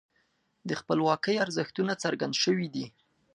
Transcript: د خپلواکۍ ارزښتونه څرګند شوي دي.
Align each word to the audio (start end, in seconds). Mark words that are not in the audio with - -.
د 0.67 0.71
خپلواکۍ 0.79 1.35
ارزښتونه 1.45 1.93
څرګند 2.03 2.35
شوي 2.43 2.67
دي. 2.75 2.85